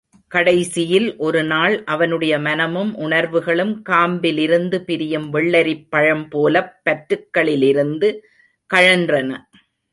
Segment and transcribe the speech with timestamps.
[0.31, 8.09] கடைசியில் ஒரு நாள், அவனுடைய மனமும் உணர்வுகளும் காம்பிலிருந்து பிரியும் வெள்ளரிப் பழம் போலப் பற்றுக்களிலிருந்து
[8.69, 9.29] கழன்றன.